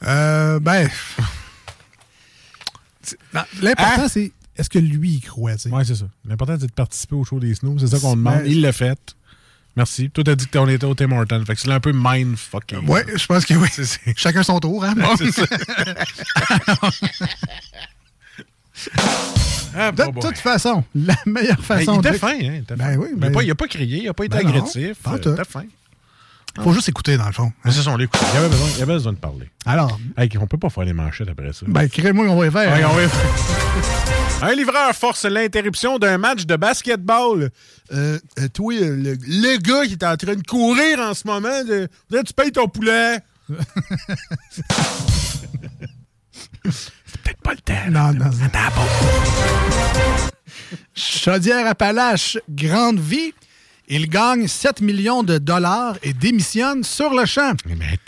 Euh, 0.05 0.61
ben... 0.61 0.89
non, 3.35 3.41
L'important, 3.63 4.03
Hein? 4.03 4.09
c'est 4.09 4.33
est-ce 4.57 4.69
que 4.69 4.79
lui 4.79 5.13
y 5.15 5.21
croit? 5.21 5.53
Ouais, 5.71 5.85
c'est 5.85 5.95
ça. 5.95 6.05
L'important, 6.29 6.57
c'est 6.61 6.67
de 6.67 6.73
participer 6.73 7.15
au 7.15 7.25
show 7.25 7.41
des 7.41 7.55
Snows. 7.55 7.79
C'est 7.79 7.87
ça 7.87 7.99
qu'on 7.99 8.17
demande. 8.17 8.41
Ben, 8.43 8.47
Il 8.47 8.61
l'a 8.61 8.73
fait. 8.73 8.99
Merci. 9.81 10.11
Toi, 10.11 10.23
t'as 10.25 10.35
dit 10.35 10.47
que 10.47 10.59
on 10.59 10.69
était 10.69 10.85
au 10.85 10.95
Tim 10.95 11.11
Hortons. 11.13 11.43
Fait 11.47 11.55
que 11.55 11.61
c'est 11.63 11.73
un 11.73 11.81
peu 11.81 11.93
mind-fucking. 11.95 12.87
Ouais, 12.87 13.03
je 13.17 13.25
pense 13.25 13.47
que 13.47 13.55
oui. 13.55 13.67
C'est- 13.73 13.87
c'est- 13.87 14.15
Chacun 14.15 14.43
son 14.43 14.61
tour, 14.61 14.85
hein? 14.85 14.95
c'est 15.17 15.33
ça. 15.33 15.47
Ah, 19.77 19.93
De 19.93 20.21
toute 20.21 20.39
façon, 20.39 20.85
la 20.95 21.15
meilleure 21.27 21.61
façon 21.61 21.97
il 21.97 22.03
de. 22.03 22.09
était 22.09 22.19
fin, 22.19 22.33
hein? 22.33 22.39
il 22.41 22.55
était 22.57 22.75
Ben 22.77 22.95
fin. 22.95 22.97
oui, 22.97 23.09
Mais 23.15 23.29
ben- 23.29 23.33
pas, 23.33 23.43
il 23.43 23.51
a 23.51 23.55
pas 23.55 23.69
crié, 23.69 24.03
il 24.03 24.09
a 24.09 24.15
pas 24.15 24.25
été 24.25 24.37
Ben 24.39 24.43
non, 24.45 24.51
agressif. 24.51 24.99
pas 25.03 25.13
euh. 25.15 25.19
Il 25.25 25.33
était 25.33 25.45
fin. 25.45 25.65
Faut 26.63 26.73
juste 26.73 26.89
écouter, 26.89 27.17
dans 27.17 27.27
le 27.27 27.33
fond. 27.33 27.53
Mais 27.65 27.71
c'est 27.71 27.83
son 27.83 27.97
l'écoute. 27.97 28.21
Il 28.33 28.37
avait 28.39 28.49
besoin, 28.49 28.69
il 28.77 28.83
avait 28.83 28.93
besoin 28.95 29.13
de 29.13 29.19
parler. 29.19 29.49
Alors, 29.65 29.99
Hey, 30.19 30.29
on 30.41 30.47
peut 30.47 30.59
pas 30.59 30.69
faire 30.69 30.85
les 30.85 30.93
manchettes 30.93 31.29
après 31.29 31.53
ça. 31.53 31.65
ben, 31.69 31.89
crée-moi, 31.89 32.27
on 32.29 32.37
va 32.39 32.47
y 32.47 32.51
faire. 32.51 32.73
Ouais, 32.73 32.85
on 32.85 32.95
va- 32.95 34.47
Un 34.49 34.55
livreur 34.55 34.93
force 34.95 35.25
l'interruption 35.27 35.99
d'un 35.99 36.19
match 36.19 36.47
de 36.47 36.57
basketball. 36.57 37.51
Euh, 37.93 38.19
euh, 38.39 38.49
toi, 38.49 38.75
euh, 38.75 38.97
le, 38.97 39.17
le 39.27 39.59
gars 39.59 39.85
qui 39.87 39.93
est 39.93 40.05
en 40.05 40.17
train 40.17 40.35
de 40.35 40.43
courir 40.47 40.99
en 40.99 41.15
ce 41.15 41.27
moment, 41.27 41.63
de, 41.65 41.89
là, 42.11 42.23
tu 42.23 42.33
payes 42.33 42.51
ton 42.53 42.67
poulet. 42.69 43.19
C'est 46.71 47.21
peut-être 47.23 47.41
pas 47.43 47.53
le 47.53 47.59
temps. 47.59 47.91
Non, 47.91 48.13
non. 48.13 48.27
Attends, 48.45 48.75
bon. 48.77 50.31
Chaudière-Appalaches, 50.95 52.39
grande 52.49 52.99
vie. 53.01 53.33
Il 53.93 54.09
gagne 54.09 54.47
7 54.47 54.83
millions 54.83 55.25
de 55.25 55.39
dollars 55.39 55.97
et 56.05 56.13
démissionne 56.13 56.85
sur 56.85 57.13
le 57.13 57.27
champ. 57.27 57.55
Mais. 57.67 57.99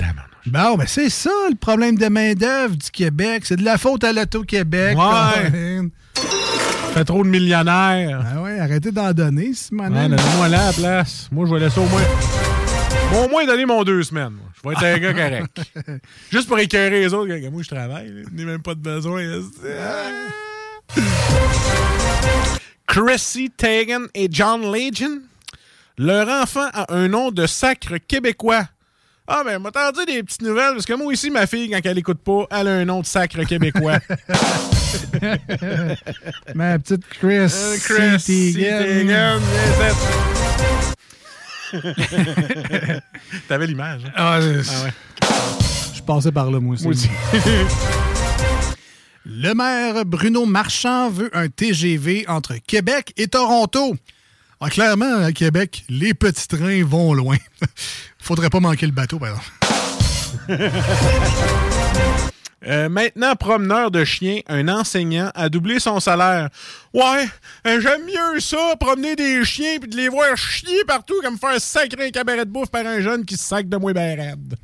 Bon, 0.46 0.76
ben, 0.76 0.84
c'est 0.86 1.10
ça 1.10 1.30
le 1.50 1.56
problème 1.56 1.96
de 1.96 2.06
main-d'œuvre 2.06 2.76
du 2.76 2.88
Québec. 2.90 3.42
C'est 3.44 3.56
de 3.56 3.64
la 3.64 3.78
faute 3.78 4.04
à 4.04 4.12
l'Auto-Québec. 4.12 4.96
Ouais. 4.96 5.82
Fait 6.94 7.04
trop 7.04 7.24
de 7.24 7.28
millionnaires. 7.28 8.24
Ah 8.32 8.42
ouais, 8.42 8.60
arrêtez 8.60 8.92
d'en 8.92 9.12
donner, 9.12 9.54
Simon. 9.54 9.92
Ouais, 9.92 10.08
Donnez-moi 10.08 10.48
là 10.48 10.66
la 10.66 10.72
place. 10.72 11.28
Moi, 11.32 11.46
je 11.46 11.54
vais 11.54 11.60
laisser 11.60 11.80
au 11.80 11.86
moins. 11.86 12.02
Bon, 13.10 13.24
au 13.24 13.28
moins 13.28 13.44
donner 13.44 13.66
mon 13.66 13.82
deux 13.82 14.04
semaines. 14.04 14.34
moi. 14.34 14.50
Je 14.54 14.68
vais 14.68 14.74
être 14.74 14.96
un 14.96 15.12
gars 15.12 15.14
correct. 15.14 16.00
Juste 16.30 16.46
pour 16.46 16.60
écœurer 16.60 17.00
les 17.00 17.12
autres. 17.12 17.32
Moi, 17.50 17.62
je 17.62 17.68
travaille. 17.68 18.24
n'ai 18.32 18.44
même 18.44 18.62
pas 18.62 18.76
de 18.76 18.80
besoin. 18.80 19.24
Chrissy 22.86 23.50
Teigen 23.56 24.06
et 24.14 24.28
John 24.30 24.60
Legend. 24.72 25.22
Leur 25.98 26.28
enfant 26.28 26.68
a 26.72 26.92
un 26.94 27.08
nom 27.08 27.30
de 27.30 27.46
sacre 27.46 27.98
québécois. 27.98 28.64
Ah, 29.26 29.42
ben, 29.44 29.58
m'a 29.60 29.68
entendu 29.68 30.04
des 30.06 30.22
petites 30.22 30.42
nouvelles, 30.42 30.72
parce 30.72 30.84
que 30.86 30.94
moi 30.94 31.06
aussi, 31.06 31.30
ma 31.30 31.46
fille, 31.46 31.70
quand 31.70 31.80
elle 31.84 31.98
écoute 31.98 32.18
pas, 32.18 32.46
elle 32.50 32.68
a 32.68 32.72
un 32.72 32.84
nom 32.84 33.00
de 33.00 33.06
sacre 33.06 33.42
québécois. 33.44 33.98
Ma 36.54 36.78
petite 36.78 37.06
Chris. 37.08 37.52
Euh, 37.90 38.16
ici. 38.16 38.66
T'avais 43.48 43.66
l'image, 43.66 44.02
hein? 44.06 44.12
Ah, 44.16 44.40
je, 44.40 44.60
Ah 44.68 44.84
ouais. 44.84 44.92
je 45.94 46.02
passais 46.02 46.32
par 46.32 46.50
là, 46.50 46.60
moi 46.60 46.74
aussi. 46.74 46.84
Moi 46.84 46.92
aussi. 46.92 47.08
Le 49.24 49.54
maire 49.54 50.04
Bruno 50.04 50.44
Marchand 50.46 51.08
veut 51.08 51.30
un 51.32 51.48
TGV 51.48 52.24
entre 52.28 52.56
Québec 52.66 53.12
et 53.16 53.28
Toronto. 53.28 53.94
Ah, 54.64 54.70
clairement, 54.70 55.16
à 55.24 55.32
Québec, 55.32 55.84
les 55.88 56.14
petits 56.14 56.46
trains 56.46 56.84
vont 56.84 57.14
loin. 57.14 57.36
Faudrait 58.20 58.48
pas 58.48 58.60
manquer 58.60 58.86
le 58.86 58.92
bateau, 58.92 59.18
par 59.18 59.30
exemple. 59.30 59.50
Euh, 62.64 62.88
maintenant, 62.88 63.34
promeneur 63.34 63.90
de 63.90 64.04
chiens, 64.04 64.38
un 64.48 64.68
enseignant 64.68 65.32
a 65.34 65.48
doublé 65.48 65.80
son 65.80 65.98
salaire. 65.98 66.48
Ouais, 66.94 67.26
euh, 67.66 67.80
j'aime 67.80 68.02
mieux 68.06 68.38
ça, 68.38 68.76
promener 68.78 69.16
des 69.16 69.44
chiens 69.44 69.78
puis 69.80 69.90
de 69.90 69.96
les 69.96 70.08
voir 70.08 70.36
chier 70.36 70.84
partout 70.86 71.16
comme 71.24 71.36
faire 71.38 71.60
sacrer 71.60 72.06
un 72.06 72.10
cabaret 72.10 72.44
de 72.44 72.50
bouffe 72.52 72.70
par 72.70 72.86
un 72.86 73.00
jeune 73.00 73.24
qui 73.24 73.36
se 73.36 73.42
sac 73.42 73.68
de 73.68 73.76
moi 73.76 73.92
ben 73.92 74.16
raide. 74.16 74.54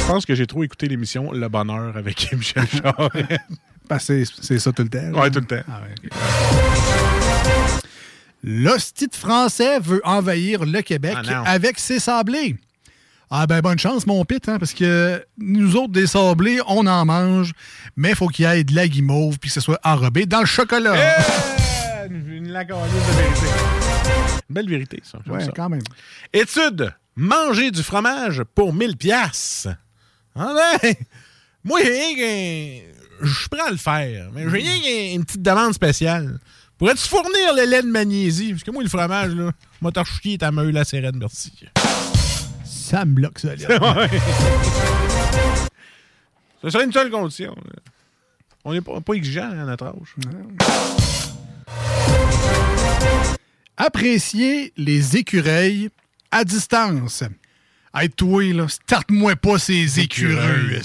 Je 0.00 0.06
pense 0.06 0.24
que 0.24 0.34
j'ai 0.34 0.46
trop 0.46 0.64
écouté 0.64 0.88
l'émission 0.88 1.30
Le 1.30 1.50
Bonheur 1.50 1.94
avec 1.98 2.32
Michel 2.32 2.64
que 2.66 3.98
c'est- 3.98 4.58
ça 4.58 4.72
tout 4.72 4.84
le 4.84 4.88
temps. 4.88 5.20
ouais, 5.20 5.30
tout 5.30 5.40
le 5.40 5.46
temps. 5.46 5.62
Ah 5.68 5.82
ouais. 5.82 6.08
L'hostie 8.48 9.08
français 9.12 9.80
veut 9.80 10.00
envahir 10.04 10.64
le 10.64 10.80
Québec 10.80 11.16
Ah 11.28 11.42
avec 11.46 11.80
ses 11.80 11.98
sablés. 11.98 12.56
Ah 13.28 13.48
ben 13.48 13.60
bonne 13.60 13.78
chance 13.78 14.06
mon 14.06 14.24
pit, 14.24 14.48
hein, 14.48 14.60
parce 14.60 14.72
que 14.72 15.26
nous 15.36 15.74
autres 15.74 15.92
des 15.92 16.06
sablés, 16.06 16.60
on 16.68 16.86
en 16.86 17.04
mange, 17.04 17.54
mais 17.96 18.14
faut 18.14 18.28
qu'il 18.28 18.44
y 18.44 18.48
ait 18.48 18.62
de 18.62 18.72
la 18.72 18.86
guimauve 18.86 19.40
puis 19.40 19.50
que 19.50 19.54
ce 19.54 19.60
soit 19.60 19.80
enrobé 19.82 20.26
dans 20.26 20.38
le 20.38 20.46
chocolat. 20.46 20.94
Eh, 20.94 22.06
Une, 22.06 22.52
lagalise 22.52 22.92
de 22.92 23.20
vérité. 23.20 23.46
Une 24.48 24.54
belle 24.54 24.68
vérité, 24.68 25.00
ça. 25.02 25.18
Ça. 25.26 25.52
quand 25.54 25.68
même. 25.68 25.82
Étude. 26.32 26.94
Manger 27.16 27.72
du 27.72 27.82
fromage 27.82 28.44
pour 28.54 28.72
1000 28.72 28.96
pièces. 28.96 29.66
Ah 30.36 30.54
ben, 30.80 30.94
moi, 31.64 31.80
je 31.82 33.32
suis 33.32 33.48
prêt 33.48 33.66
à 33.66 33.70
le 33.70 33.76
faire, 33.76 34.30
mais 34.32 34.42
j'ai 34.42 34.56
rien 34.58 35.14
une 35.14 35.24
petite 35.24 35.42
demande 35.42 35.72
spéciale. 35.72 36.38
Pourrais-tu 36.78 37.08
fournir 37.08 37.54
le 37.54 37.64
lait 37.70 37.82
de 37.82 37.88
magnésie? 37.88 38.50
Parce 38.52 38.62
que 38.62 38.70
moi, 38.70 38.82
le 38.82 38.88
fromage, 38.88 39.34
là, 39.34 39.50
m'a 39.80 39.90
chier 40.04 40.36
ta 40.36 40.50
meule 40.52 40.72
la 40.72 40.84
sérène, 40.84 41.16
merci. 41.16 41.52
Ça 42.64 43.04
me 43.06 43.14
bloque, 43.14 43.38
ça. 43.38 43.48
ouais. 43.56 44.20
Ce 46.62 46.70
serait 46.70 46.84
une 46.84 46.92
seule 46.92 47.10
condition. 47.10 47.56
On 48.64 48.74
n'est 48.74 48.82
pas, 48.82 49.00
pas, 49.00 49.14
exigeant 49.14 49.50
à 49.50 49.64
notre 49.64 49.86
âge. 49.86 50.16
Apprécier 53.78 54.74
les 54.76 55.16
écureuils 55.16 55.88
à 56.30 56.44
distance. 56.44 57.24
Hey, 57.94 58.10
toi, 58.10 58.52
là, 58.52 58.68
starte-moi 58.68 59.36
pas 59.36 59.58
ces 59.58 60.00
écureuils. 60.00 60.82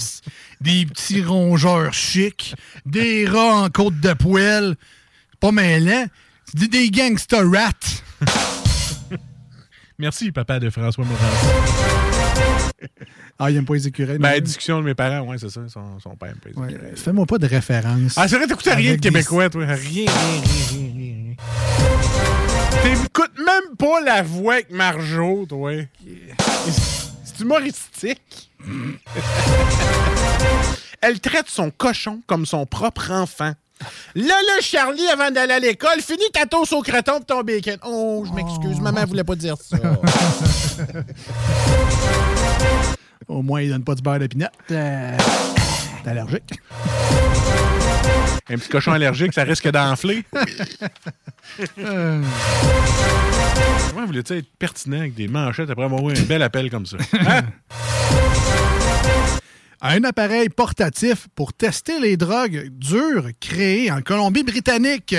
Des 0.61 0.85
petits 0.85 1.21
rongeurs 1.21 1.91
chics, 1.91 2.55
des 2.85 3.27
rats 3.27 3.63
en 3.63 3.69
côte 3.69 3.99
de 3.99 4.13
poêle. 4.13 4.77
Pas 5.41 5.51
mêlant. 5.51 6.05
C'est 6.55 6.69
des 6.69 6.89
gangster 6.91 7.43
rats. 7.51 7.71
Merci, 9.97 10.31
papa 10.31 10.59
de 10.59 10.69
François 10.69 11.03
Morin. 11.03 11.17
Ah, 13.39 13.49
il 13.49 13.55
n'aime 13.55 13.65
pas 13.65 13.73
les 13.73 13.87
écureuils. 13.87 14.19
Ben, 14.19 14.39
discussion 14.39 14.79
de 14.79 14.85
mes 14.85 14.93
parents, 14.93 15.21
ouais, 15.27 15.39
c'est 15.39 15.49
ça. 15.49 15.61
Son, 15.67 15.99
son 15.99 16.15
père 16.15 16.29
aime 16.29 16.37
pas 16.37 16.49
les 16.49 16.51
écureuils. 16.73 16.91
Fais-moi 16.95 17.25
pas 17.25 17.39
de 17.39 17.47
référence. 17.47 18.13
Ah, 18.17 18.27
c'est 18.27 18.37
vrai, 18.37 18.45
t'écoutes 18.45 18.67
rien 18.67 18.93
de 18.95 19.01
québécois, 19.01 19.49
toi. 19.49 19.65
Rien, 19.65 19.75
rien, 19.77 20.11
rien, 20.11 20.41
rien, 20.71 20.93
rien. 20.95 21.35
T'écoutes 22.83 23.37
même 23.39 23.75
pas 23.77 23.99
la 24.01 24.21
voix 24.21 24.53
avec 24.53 24.69
Marjo, 24.69 25.47
toi. 25.47 25.71
C'est 27.23 27.39
humoristique. 27.39 28.51
Elle 31.01 31.19
traite 31.19 31.49
son 31.49 31.71
cochon 31.71 32.21
comme 32.27 32.45
son 32.45 32.67
propre 32.67 33.09
enfant. 33.11 33.53
Là, 34.15 34.23
là, 34.25 34.61
Charlie, 34.61 35.07
avant 35.07 35.31
d'aller 35.31 35.53
à 35.53 35.59
l'école, 35.59 36.01
finis 36.01 36.29
ta 36.33 36.45
toast 36.45 36.73
au 36.73 36.81
creton 36.81 37.19
pis 37.19 37.25
ton 37.25 37.41
bacon. 37.41 37.77
Oh, 37.85 38.25
je 38.27 38.33
m'excuse, 38.33 38.77
oh. 38.79 38.81
maman 38.81 39.05
voulait 39.05 39.23
pas 39.23 39.35
dire 39.35 39.55
ça. 39.57 39.77
Au 43.27 43.41
moins, 43.41 43.61
il 43.61 43.69
donne 43.69 43.83
pas 43.83 43.95
du 43.95 44.01
beurre 44.01 44.19
d'épinette. 44.19 44.51
Euh, 44.71 45.17
t'es 46.03 46.09
allergique. 46.09 46.59
Un 48.49 48.57
petit 48.57 48.69
cochon 48.69 48.91
allergique, 48.91 49.33
ça 49.33 49.43
risque 49.43 49.69
d'enfler. 49.69 50.25
euh... 51.79 52.21
Comment 53.89 54.05
voulez-tu 54.05 54.37
être 54.37 54.49
pertinent 54.59 54.99
avec 54.99 55.13
des 55.13 55.29
manchettes 55.29 55.69
après 55.69 55.85
avoir 55.85 56.09
eu 56.09 56.13
un 56.17 56.23
bel 56.23 56.41
appel 56.41 56.69
comme 56.69 56.85
ça? 56.85 56.97
Hein? 57.13 57.43
un 59.81 60.03
appareil 60.03 60.49
portatif 60.49 61.27
pour 61.35 61.53
tester 61.53 61.99
les 61.99 62.17
drogues 62.17 62.69
dures 62.71 63.29
créé 63.39 63.91
en 63.91 64.01
Colombie-Britannique. 64.01 65.15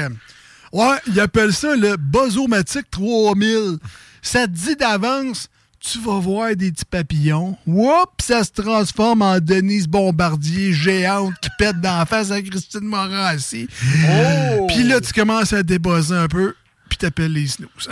Ouais, 0.73 0.97
ils 1.09 1.21
appellent 1.21 1.53
ça 1.53 1.75
le 1.77 1.97
Bozomatic 1.97 2.91
3000. 2.91 3.79
Ça 4.23 4.47
te 4.47 4.53
dit 4.53 4.77
d'avance, 4.77 5.49
tu 5.81 5.99
vas 5.99 6.19
voir 6.21 6.55
des 6.55 6.71
petits 6.71 6.85
papillons. 6.85 7.57
Oups, 7.67 8.25
ça 8.25 8.45
se 8.45 8.53
transforme 8.53 9.23
en 9.23 9.41
Denise 9.41 9.89
Bombardier 9.89 10.73
géante 10.73 11.35
qui 11.43 11.51
pète 11.59 11.81
dans 11.81 11.99
la 11.99 12.07
face 12.07 12.31
à 12.31 12.41
Christine 12.41 12.85
Morin 12.85 13.35
aussi. 13.35 13.69
Oh! 14.09 14.67
Puis 14.69 14.85
là, 14.85 15.01
tu 15.01 15.13
commences 15.13 15.53
à 15.53 15.63
débosser 15.63 16.13
un 16.13 16.29
peu, 16.29 16.55
puis 16.89 16.99
t'appelles 16.99 17.33
les 17.33 17.49
snooze. 17.49 17.89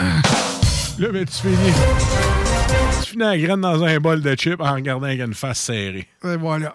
Là, 0.99 1.09
ben, 1.09 1.25
tu 1.25 1.33
finis. 1.33 2.39
Tu 3.03 3.11
finis 3.11 3.23
la 3.23 3.39
graine 3.39 3.61
dans 3.61 3.83
un 3.83 3.99
bol 3.99 4.21
de 4.21 4.35
chips 4.35 4.61
en 4.61 4.75
regardant 4.75 5.07
avec 5.07 5.21
une 5.21 5.35
face 5.35 5.61
serrée. 5.61 6.09
Et 6.25 6.37
voilà. 6.37 6.73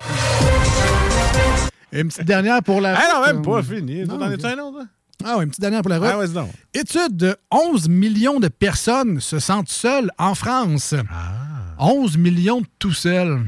Et 1.92 2.02
une 2.02 2.08
petite 2.10 2.26
dernière 2.26 2.62
pour 2.62 2.82
la. 2.82 2.98
Ah 2.98 3.14
non, 3.14 3.26
même 3.34 3.42
pas 3.42 3.64
fini. 3.64 4.06
T'en 4.08 4.20
es 4.20 4.46
un 4.46 4.60
autre? 4.60 4.80
Hein? 4.82 4.88
Ah 5.24 5.36
oui, 5.38 5.44
une 5.44 5.50
petite 5.50 5.62
dernière 5.62 5.82
pour 5.82 5.90
la 5.90 6.00
route. 6.00 6.10
Ah 6.12 6.18
ouais, 6.20 6.28
non. 6.28 6.50
Étude 6.74 7.16
de 7.16 7.36
11 7.52 7.88
millions 7.88 8.40
de 8.40 8.48
personnes 8.48 9.20
se 9.22 9.40
sentent 9.40 9.70
seules 9.70 10.12
en 10.18 10.36
France. 10.36 10.94
Ah. 11.10 11.32
11 11.80 12.18
millions 12.18 12.62
de 12.62 12.68
tout 12.80 12.94
seuls. 12.94 13.42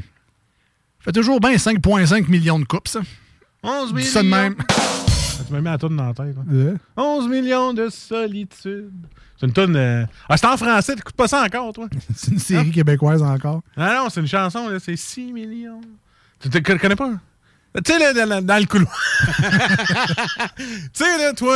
Fait 0.99 1.11
toujours 1.11 1.39
bien 1.39 1.51
5,5 1.53 2.29
millions 2.29 2.59
de 2.59 2.65
coupes, 2.65 2.87
ça. 2.87 3.01
11 3.63 3.93
millions. 3.93 4.07
ça 4.07 4.23
de 4.23 4.27
même. 4.27 4.55
Tu 5.45 5.53
m'as 5.53 5.59
mis 5.59 5.65
la 5.65 5.77
tourne 5.77 5.95
dans 5.95 6.07
la 6.07 6.13
tête. 6.13 6.35
11 6.95 7.27
millions 7.27 7.73
de 7.73 7.89
solitude. 7.89 8.91
C'est 9.39 9.45
une 9.45 9.53
tonne. 9.53 9.75
Euh, 9.75 10.05
ah, 10.29 10.37
c'est 10.37 10.47
en 10.47 10.57
français, 10.57 10.95
t'écoutes 10.95 11.15
pas 11.15 11.27
ça 11.27 11.43
encore, 11.43 11.71
toi? 11.73 11.87
c'est 12.15 12.31
une 12.31 12.39
série 12.39 12.71
québécoise 12.71 13.21
encore. 13.21 13.61
Ah 13.75 13.95
non, 13.97 14.09
c'est 14.09 14.21
une 14.21 14.27
chanson, 14.27 14.69
là, 14.69 14.79
c'est 14.79 14.95
6 14.95 15.31
millions. 15.31 15.81
Tu 16.39 16.49
te 16.49 16.57
connais 16.57 16.95
pas? 16.95 17.11
Tu 17.83 17.93
sais, 17.93 17.99
là, 17.99 18.13
dans, 18.13 18.43
dans, 18.43 18.57
le 18.57 18.65
couloir. 18.65 18.99
tu 20.57 20.63
sais, 20.93 21.17
là, 21.19 21.33
toi, 21.33 21.55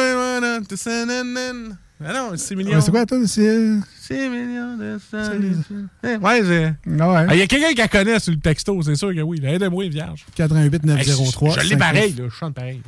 ah 2.03 2.13
non, 2.13 2.35
6 2.35 2.55
millions. 2.55 2.81
C'est 2.81 2.91
quoi, 2.91 3.05
toi? 3.05 3.19
C'est... 3.27 3.79
6 3.99 4.13
millions 4.29 4.77
de 4.77 4.99
solitude. 5.09 5.87
Ouais, 6.03 6.41
c'est. 6.43 6.73
Ah 6.99 7.27
il 7.31 7.39
y 7.39 7.41
a 7.41 7.47
quelqu'un 7.47 7.69
qui 7.69 7.75
la 7.75 7.87
connaît 7.87 8.19
sur 8.19 8.33
le 8.33 8.39
texto, 8.39 8.81
c'est 8.81 8.95
sûr 8.95 9.13
que 9.13 9.21
oui. 9.21 9.39
Aide-moi, 9.43 9.87
vierge. 9.87 10.25
88 10.35 10.83
903. 10.83 11.59
je 11.59 11.69
l'ai 11.69 11.77
pareil, 11.77 12.13
là. 12.13 12.25
Je 12.27 12.33
chante 12.33 12.55
pareil. 12.55 12.81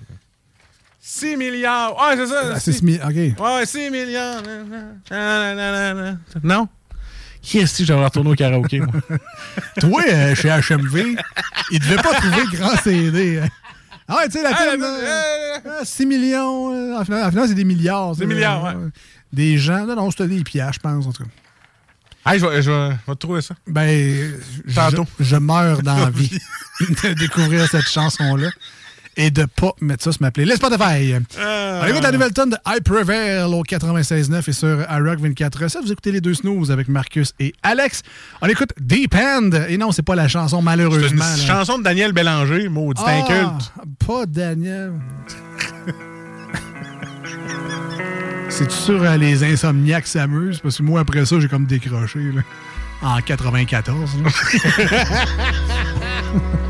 6 1.06 1.36
milliards. 1.36 1.96
Ah, 2.00 2.14
c'est 2.16 2.28
ça. 2.28 2.58
6 2.58 2.82
milliards, 2.82 3.10
OK. 3.10 3.16
Ouais, 3.16 3.66
6 3.66 3.90
milliards. 3.90 4.42
Non? 6.42 6.70
Qui 7.42 7.60
est-ce 7.60 7.80
que 7.80 7.86
j'aurais 7.86 8.06
retourné 8.06 8.32
au 8.32 8.36
karaoké, 8.36 8.80
moi? 8.80 8.94
Toi, 9.82 10.02
euh, 10.08 10.34
chez 10.34 10.48
HMV, 10.48 11.18
il 11.72 11.80
devait 11.80 11.98
pas 11.98 12.14
trouver 12.14 12.44
grand 12.54 12.78
CD. 12.78 13.40
Hein. 13.40 13.50
Ah 14.08 14.16
ouais, 14.16 14.30
tu 14.30 14.38
sais, 14.40 14.44
la 14.44 14.52
ah, 15.82 15.84
6 15.84 16.06
millions. 16.06 16.74
Euh, 16.74 16.98
en 16.98 17.04
final, 17.04 17.48
c'est 17.50 17.54
des 17.54 17.66
milliards. 17.66 18.16
Des 18.16 18.26
milliards, 18.26 18.64
ouais. 18.64 18.74
Des 19.34 19.58
gens. 19.58 19.86
Non, 19.86 19.98
non, 19.98 20.10
c'était 20.10 20.28
des 20.28 20.44
pièges, 20.44 20.76
je 20.76 20.80
pense, 20.80 21.06
en 21.06 21.12
tout 21.12 21.24
cas. 21.24 21.30
Ah, 22.24 22.38
je 22.38 22.46
vais, 22.46 22.62
je, 22.62 22.72
vais, 22.72 22.96
te 23.08 23.12
trouver 23.12 23.42
ça. 23.42 23.56
Ben, 23.68 24.32
Tantôt. 24.74 25.06
Je, 25.20 25.26
je 25.26 25.36
meurs 25.36 25.82
d'envie 25.82 26.32
de 26.80 27.14
découvrir 27.14 27.68
cette 27.68 27.90
chanson-là 27.90 28.50
et 29.18 29.32
de 29.32 29.46
pas 29.46 29.74
mettre 29.82 30.04
ça 30.04 30.12
sur 30.12 30.22
ma 30.22 30.32
playlist 30.32 30.58
Spotify. 30.58 31.14
Euh... 31.38 31.82
On 31.84 31.88
écoute 31.88 32.04
la 32.04 32.12
nouvelle 32.12 32.34
tonne 32.34 32.52
de 32.52 32.58
I 32.66 32.82
Prevail 32.82 33.44
au 33.44 33.64
96.9 33.64 34.50
et 34.50 34.54
sur 34.54 34.82
iRock 34.82 35.20
24 35.20 35.82
Vous 35.84 35.92
écoutez 35.92 36.12
les 36.12 36.22
deux 36.22 36.34
snooze 36.34 36.72
avec 36.72 36.88
Marcus 36.88 37.34
et 37.40 37.54
Alex. 37.64 38.02
On 38.42 38.48
écoute 38.48 38.70
Deep 38.80 39.16
End. 39.16 39.52
Et 39.68 39.78
non, 39.78 39.92
c'est 39.92 40.02
pas 40.04 40.16
la 40.16 40.28
chanson, 40.28 40.62
malheureusement. 40.62 41.24
C'est 41.36 41.42
une 41.42 41.48
chanson 41.48 41.78
de 41.78 41.84
Daniel 41.84 42.14
Bélanger, 42.14 42.70
maudit 42.70 43.02
ah, 43.06 43.12
inculte. 43.12 43.74
Pas 44.06 44.26
Daniel. 44.26 44.94
C'est-tu 48.50 48.76
sûr 48.76 49.02
euh, 49.02 49.18
les 49.18 49.44
insomniaques 49.44 50.06
s'amusent? 50.06 50.60
Parce 50.60 50.78
que 50.78 50.84
moi, 50.84 51.00
après 51.00 51.26
ça, 51.26 51.40
j'ai 51.40 51.48
comme 51.48 51.66
décroché. 51.66 52.20
Là, 52.20 52.42
en 53.02 53.20
94. 53.20 54.12